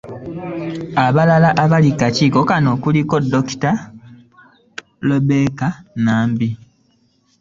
[1.05, 3.71] Abalala abali ku kakiiko kano kuliko; Dokita
[5.09, 5.67] Rebecca
[6.03, 6.49] Nambi